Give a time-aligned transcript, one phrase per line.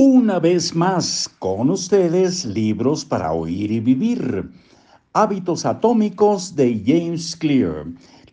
[0.00, 4.48] Una vez más, con ustedes, libros para oír y vivir.
[5.12, 7.84] Hábitos atómicos de James Clear.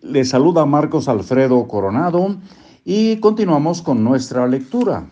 [0.00, 2.38] Les saluda Marcos Alfredo Coronado
[2.82, 5.10] y continuamos con nuestra lectura.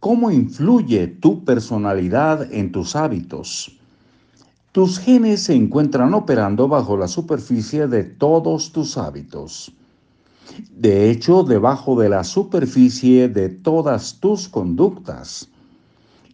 [0.00, 3.78] ¿Cómo influye tu personalidad en tus hábitos?
[4.72, 9.70] Tus genes se encuentran operando bajo la superficie de todos tus hábitos.
[10.70, 15.50] De hecho, debajo de la superficie de todas tus conductas.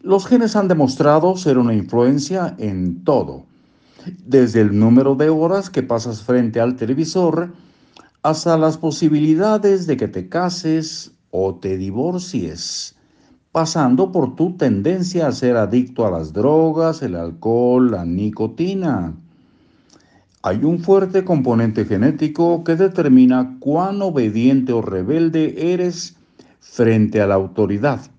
[0.04, 3.44] Los genes han demostrado ser una influencia en todo,
[4.26, 7.52] desde el número de horas que pasas frente al televisor
[8.24, 12.96] hasta las posibilidades de que te cases o te divorcies,
[13.52, 19.14] pasando por tu tendencia a ser adicto a las drogas, el alcohol, la nicotina.
[20.42, 26.16] Hay un fuerte componente genético que determina cuán obediente o rebelde eres
[26.58, 28.11] frente a la autoridad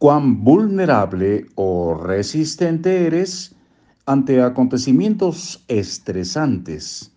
[0.00, 3.54] cuán vulnerable o resistente eres
[4.06, 7.12] ante acontecimientos estresantes,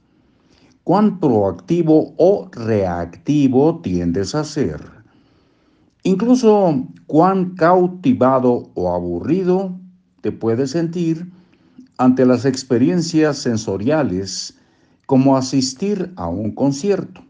[0.84, 4.82] cuán proactivo o reactivo tiendes a ser,
[6.04, 9.80] incluso cuán cautivado o aburrido
[10.20, 11.32] te puedes sentir
[11.98, 14.60] ante las experiencias sensoriales
[15.06, 17.24] como asistir a un concierto.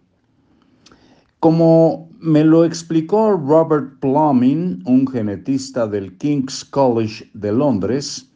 [1.44, 8.32] Como me lo explicó Robert Plumbing, un genetista del King's College de Londres,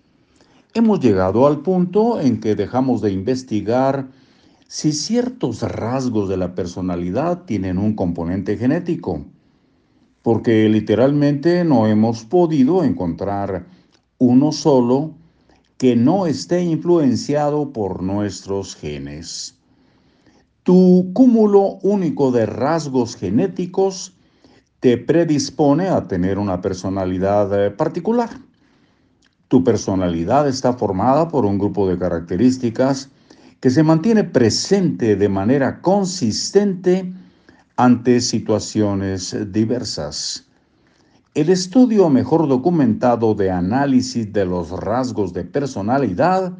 [0.74, 4.10] hemos llegado al punto en que dejamos de investigar
[4.68, 9.26] si ciertos rasgos de la personalidad tienen un componente genético,
[10.22, 13.68] porque literalmente no hemos podido encontrar
[14.18, 15.16] uno solo
[15.78, 19.57] que no esté influenciado por nuestros genes.
[20.68, 24.18] Tu cúmulo único de rasgos genéticos
[24.82, 28.30] te predispone a tener una personalidad eh, particular.
[29.48, 33.10] Tu personalidad está formada por un grupo de características
[33.62, 37.14] que se mantiene presente de manera consistente
[37.78, 40.50] ante situaciones diversas.
[41.34, 46.52] El estudio mejor documentado de análisis de los rasgos de personalidad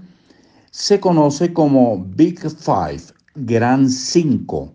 [0.72, 4.74] se conoce como Big Five Gran 5.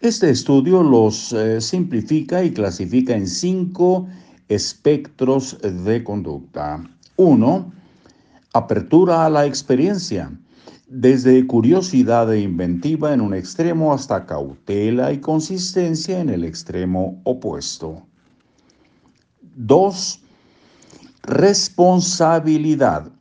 [0.00, 4.08] Este estudio los eh, simplifica y clasifica en cinco
[4.48, 6.82] espectros de conducta.
[7.14, 7.72] 1.
[8.52, 10.36] Apertura a la experiencia,
[10.88, 18.02] desde curiosidad e inventiva en un extremo hasta cautela y consistencia en el extremo opuesto.
[19.54, 20.20] 2.
[21.22, 23.12] Responsabilidad,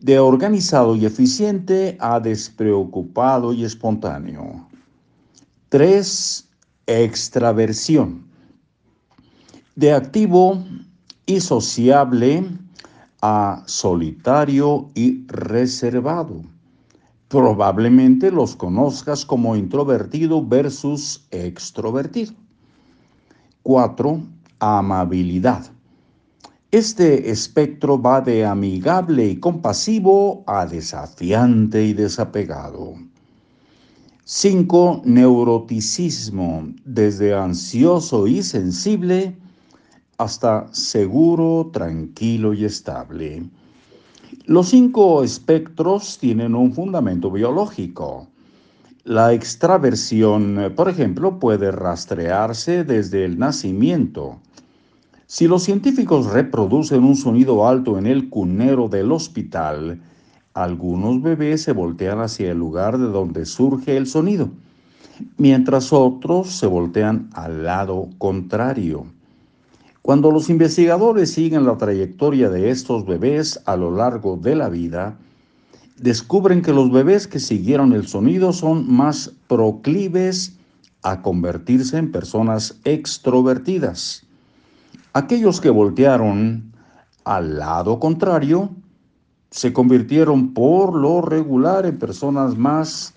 [0.00, 4.66] de organizado y eficiente a despreocupado y espontáneo.
[5.68, 6.48] 3.
[6.86, 8.24] Extraversión.
[9.76, 10.64] De activo
[11.26, 12.44] y sociable
[13.22, 16.42] a solitario y reservado.
[17.28, 22.32] Probablemente los conozcas como introvertido versus extrovertido.
[23.62, 24.22] 4.
[24.58, 25.70] Amabilidad
[26.72, 32.94] este espectro va de amigable y compasivo a desafiante y desapegado.
[34.22, 35.02] 5.
[35.04, 39.36] Neuroticismo, desde ansioso y sensible
[40.16, 43.50] hasta seguro, tranquilo y estable.
[44.44, 48.28] Los cinco espectros tienen un fundamento biológico.
[49.02, 54.38] La extraversión, por ejemplo, puede rastrearse desde el nacimiento
[55.30, 60.00] si los científicos reproducen un sonido alto en el cunero del hospital,
[60.54, 64.50] algunos bebés se voltean hacia el lugar de donde surge el sonido,
[65.36, 69.06] mientras otros se voltean al lado contrario.
[70.02, 75.16] Cuando los investigadores siguen la trayectoria de estos bebés a lo largo de la vida,
[75.96, 80.56] descubren que los bebés que siguieron el sonido son más proclives
[81.02, 84.26] a convertirse en personas extrovertidas.
[85.12, 86.72] Aquellos que voltearon
[87.24, 88.70] al lado contrario
[89.50, 93.12] se convirtieron por lo regular en personas más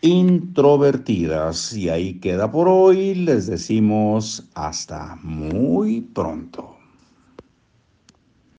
[0.00, 1.72] introvertidas.
[1.72, 3.16] Y ahí queda por hoy.
[3.16, 6.77] Les decimos hasta muy pronto.